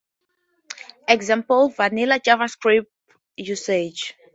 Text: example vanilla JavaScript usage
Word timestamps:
example 1.09 1.69
vanilla 1.77 2.19
JavaScript 2.29 2.87
usage 3.55 4.15